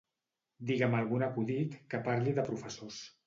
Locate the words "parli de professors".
2.09-3.01